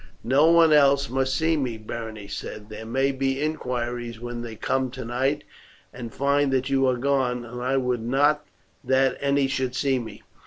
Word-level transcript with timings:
"No 0.23 0.47
one 0.51 0.73
else 0.73 1.11
must 1.11 1.35
see 1.35 1.55
me," 1.55 1.77
Berenice 1.77 2.33
said. 2.35 2.69
"There 2.69 2.87
may 2.87 3.11
be 3.11 3.39
inquiries 3.39 4.19
when 4.19 4.41
they 4.41 4.55
come 4.55 4.89
tonight 4.89 5.43
and 5.93 6.11
find 6.11 6.51
that 6.51 6.71
you 6.71 6.87
are 6.87 6.97
gone, 6.97 7.45
and 7.45 7.61
I 7.61 7.77
would 7.77 8.01
not 8.01 8.43
that 8.83 9.15
any 9.21 9.45
should 9.45 9.75
see 9.75 9.99
me." 9.99 10.23